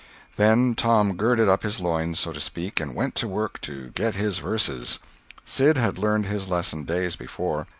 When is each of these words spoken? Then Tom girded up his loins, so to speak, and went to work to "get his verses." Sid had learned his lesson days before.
Then 0.35 0.73
Tom 0.73 1.15
girded 1.15 1.47
up 1.47 1.61
his 1.61 1.79
loins, 1.79 2.19
so 2.19 2.31
to 2.33 2.39
speak, 2.39 2.79
and 2.79 2.95
went 2.95 3.13
to 3.17 3.27
work 3.27 3.61
to 3.61 3.89
"get 3.91 4.15
his 4.15 4.39
verses." 4.39 4.97
Sid 5.45 5.77
had 5.77 5.99
learned 5.99 6.25
his 6.25 6.47
lesson 6.49 6.85
days 6.85 7.15
before. 7.15 7.67